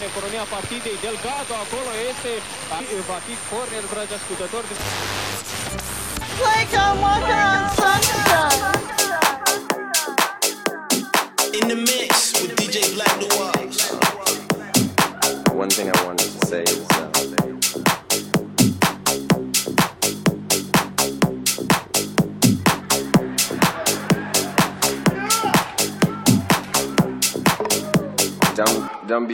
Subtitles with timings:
[0.00, 0.96] în economia partidei.
[1.06, 2.30] Delgado acolo este,
[3.10, 4.66] va fi corner, dragi ascultători.
[6.46, 8.54] Like a mother on Sunday.
[11.58, 11.78] In the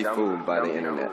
[0.02, 1.10] be fooled by the internet.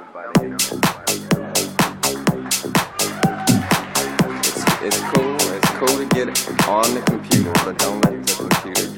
[4.42, 5.38] It's, it's cool.
[5.54, 6.28] It's cool to get
[6.68, 8.89] on the computer, but don't let the computer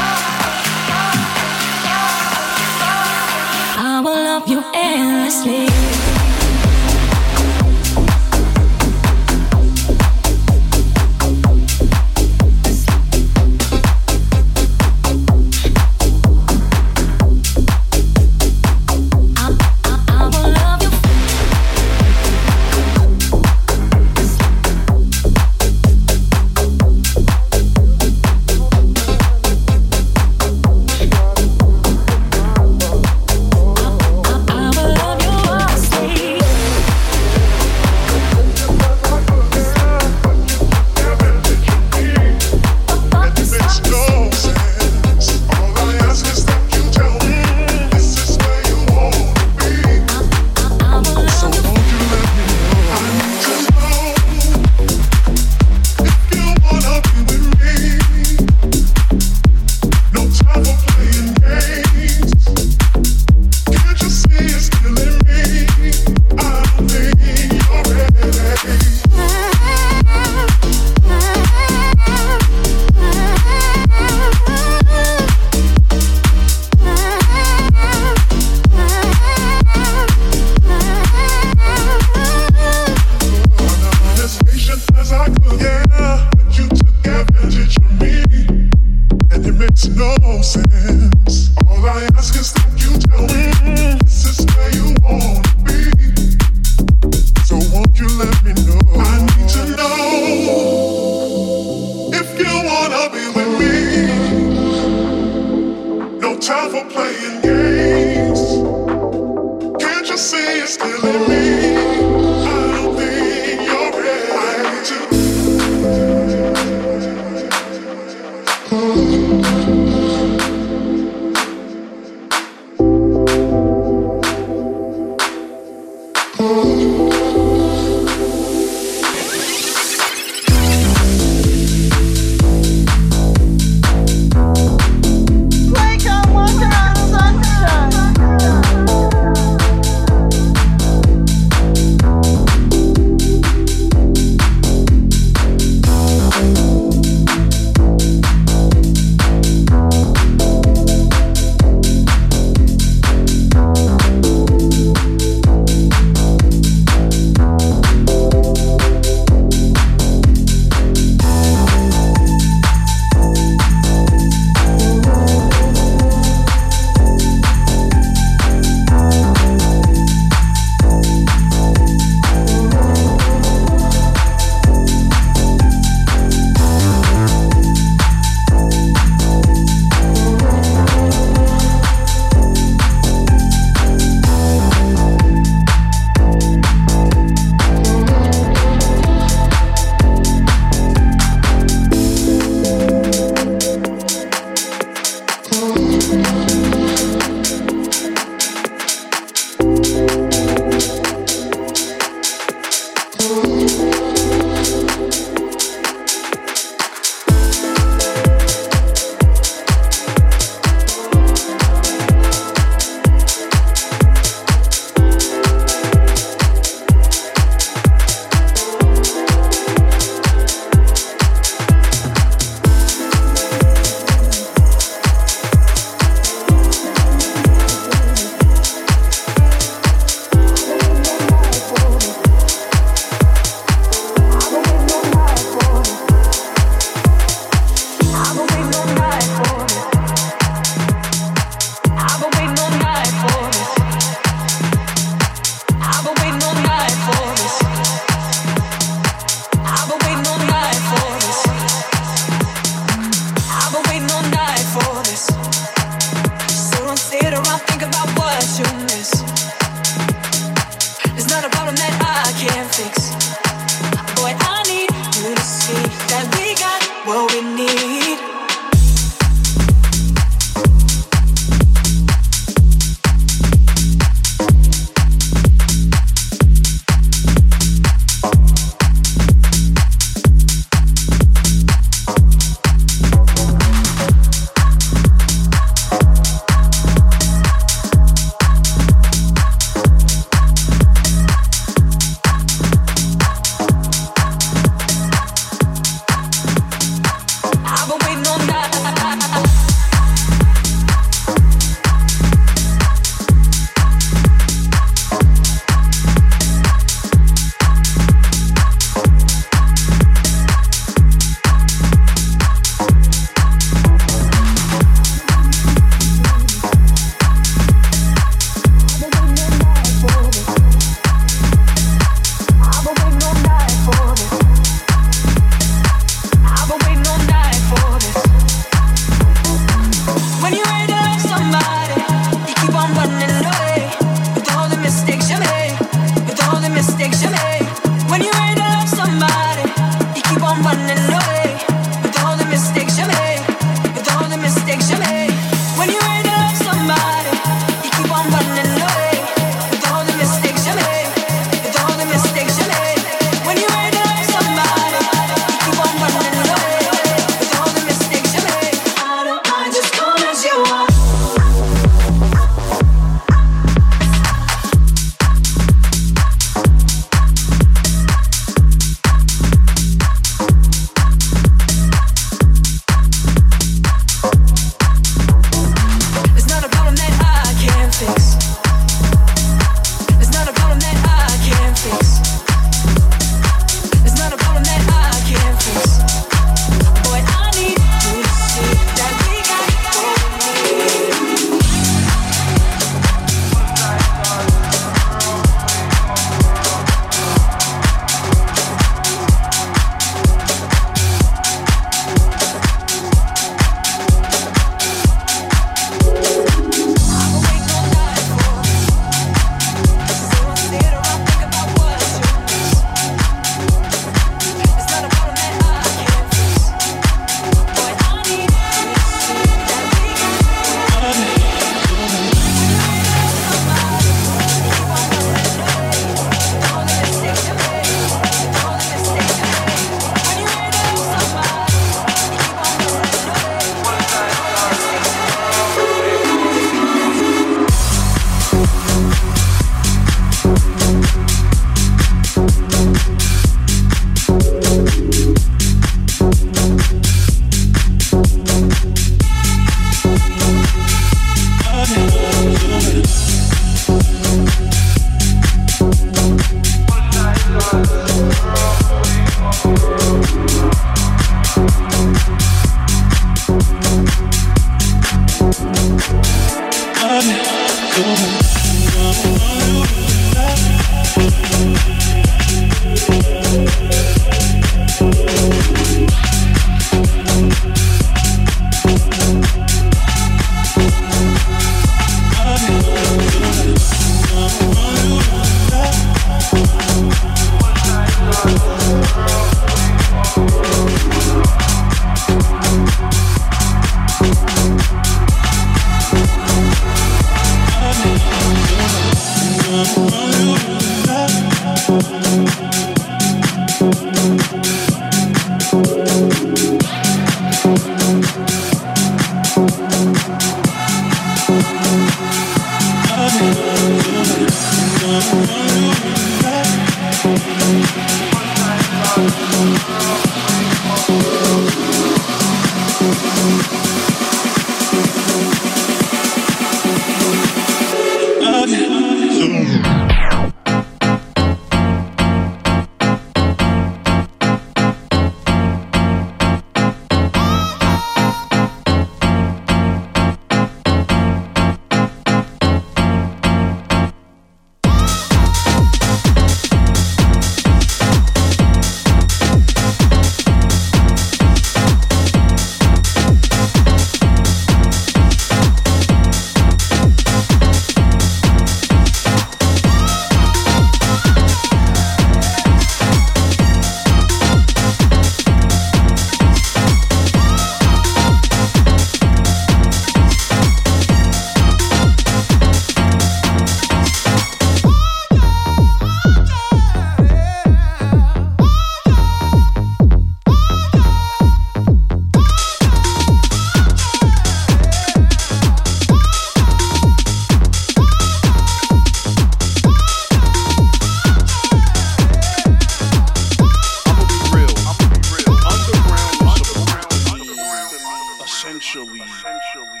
[598.78, 600.00] essentially,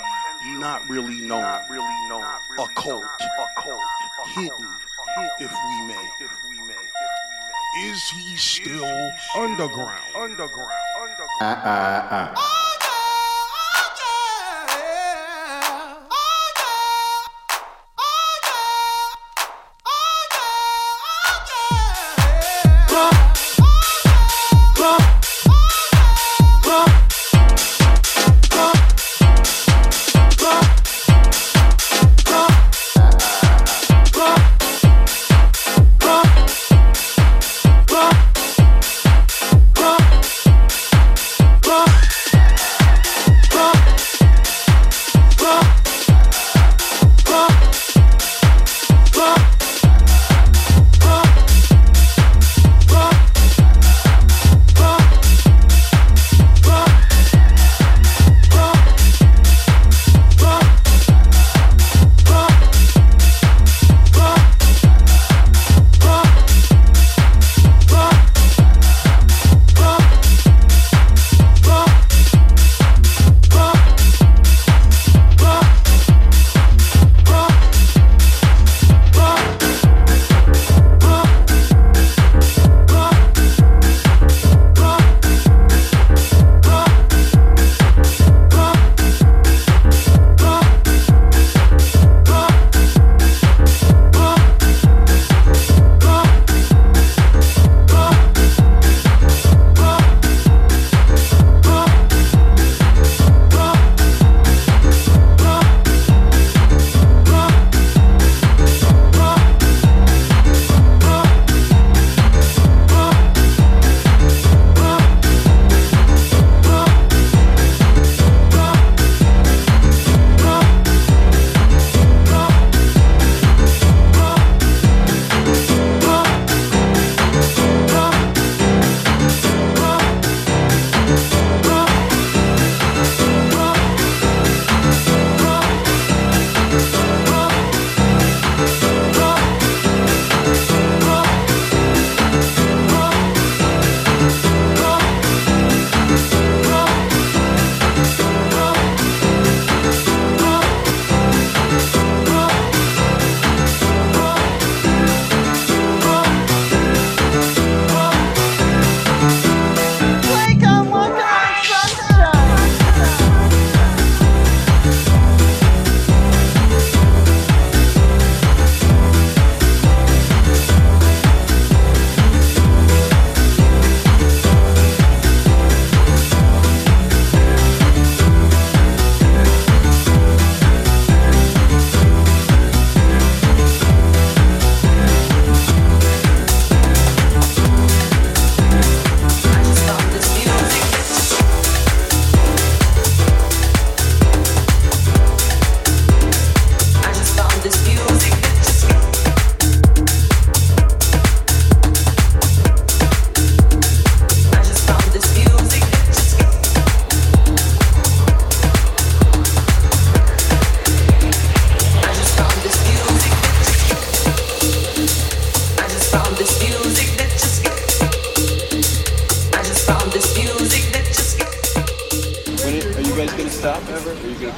[0.58, 2.24] not really known, really known.
[2.58, 3.04] a cult,
[4.26, 4.68] hidden,
[5.40, 6.08] if we may.
[7.90, 10.02] Is he still underground?
[10.16, 10.72] Underground.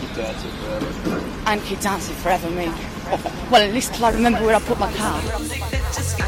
[0.01, 0.17] Underground.
[0.17, 1.21] dancing forever.
[1.47, 2.73] And keep dancing forever, me.
[3.51, 5.21] Well, at least till I remember where I put my car.
[5.21, 6.21] Best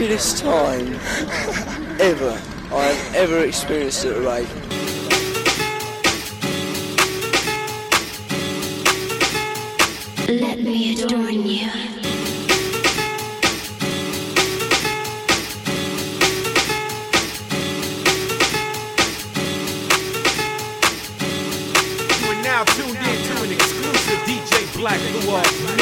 [0.00, 0.08] what.
[0.08, 0.94] wickedest time
[2.00, 2.40] ever
[2.72, 4.48] I've ever experienced at a rave.
[10.40, 11.70] Let me adorn you.
[22.16, 25.79] You are now tuned in to an exclusive DJ Black Noir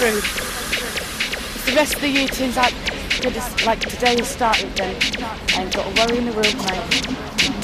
[0.00, 0.20] through.
[1.66, 2.72] The rest of the year turns out
[3.20, 4.96] good as like today has started, then
[5.54, 7.59] I ain't got a worry in the world, mate.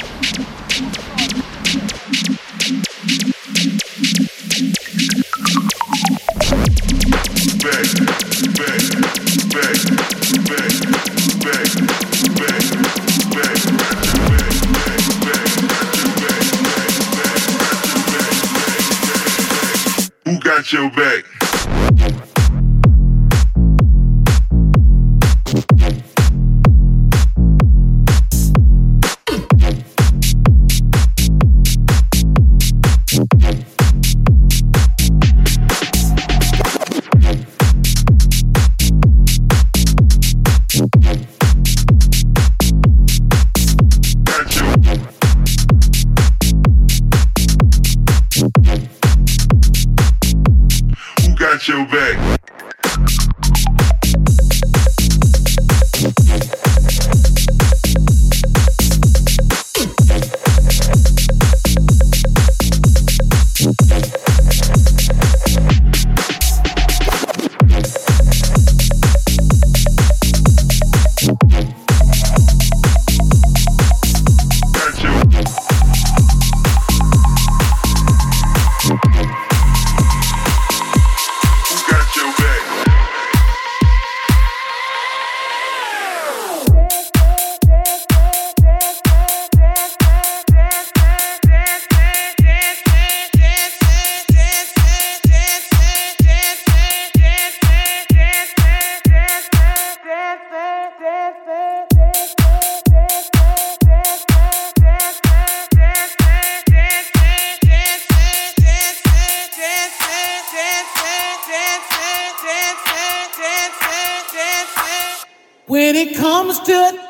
[115.76, 117.05] When it comes to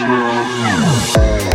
[0.00, 1.49] Yeah.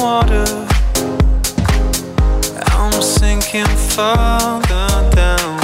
[0.00, 0.46] water.
[2.72, 5.58] I'm sinking further down,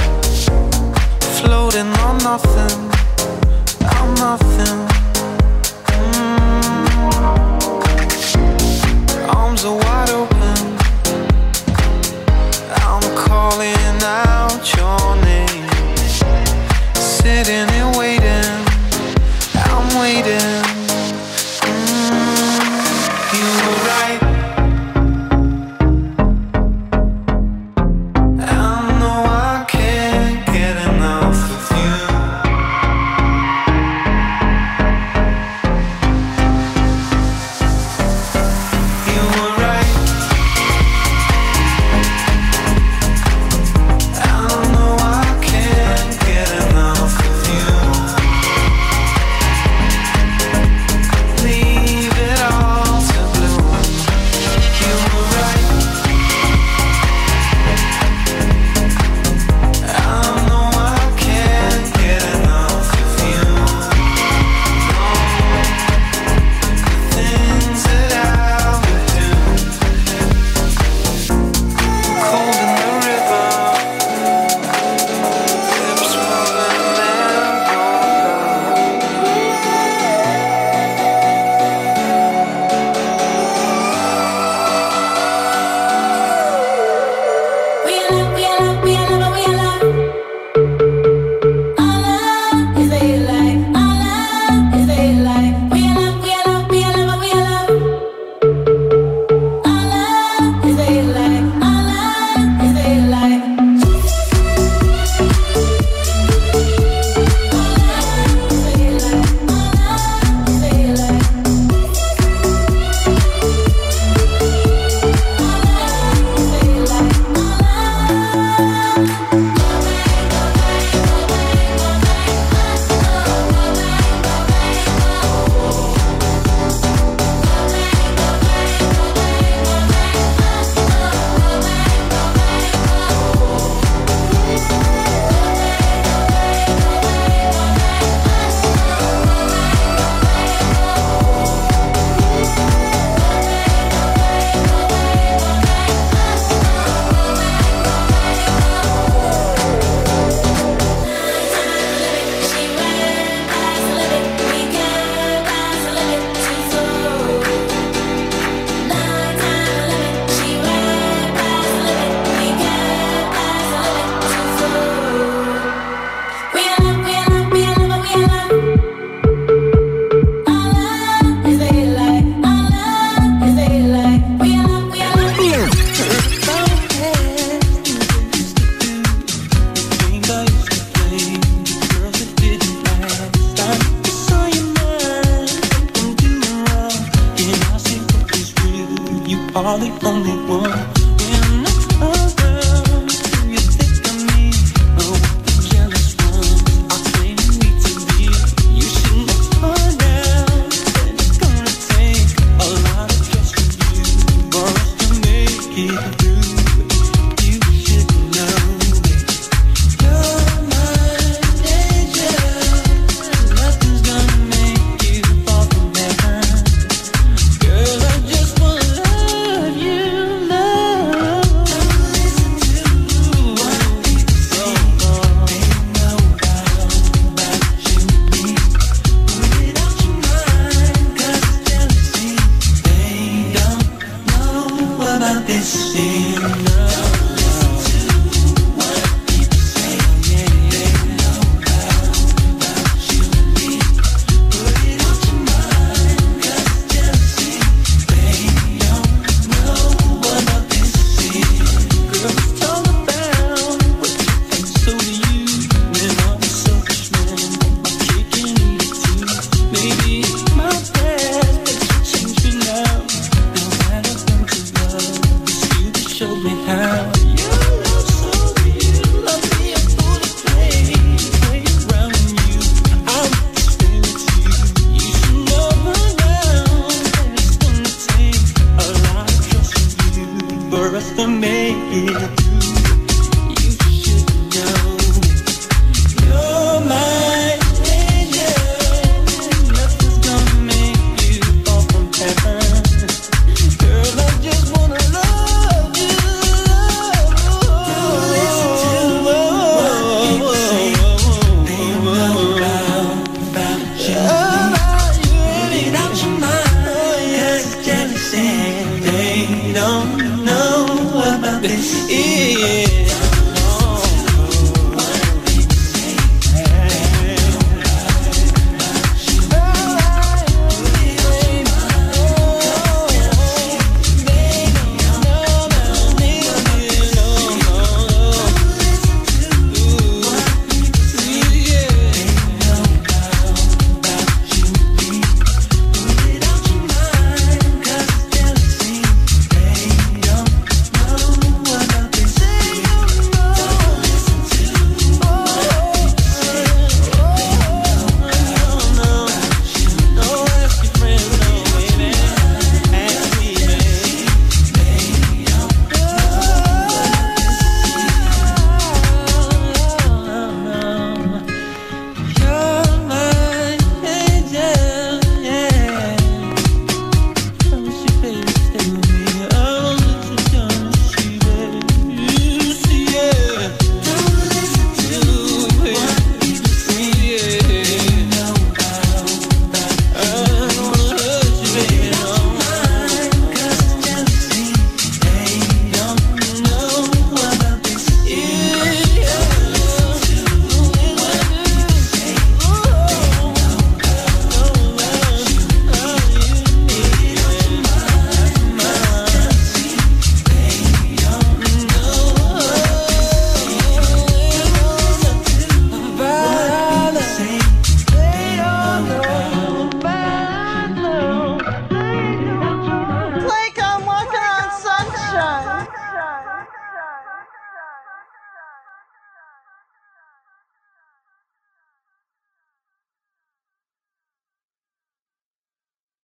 [1.39, 2.91] floating on nothing.
[3.81, 4.96] I'm nothing.